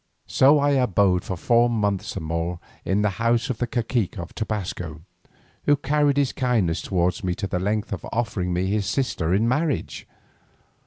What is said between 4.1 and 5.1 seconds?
of Tobasco,